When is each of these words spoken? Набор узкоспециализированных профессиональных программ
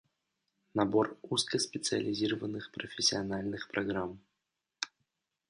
Набор 0.73 1.15
узкоспециализированных 1.29 2.71
профессиональных 2.71 3.67
программ 3.67 4.19